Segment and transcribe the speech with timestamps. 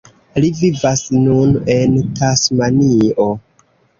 [0.43, 3.29] Li vivas nun en Tasmanio.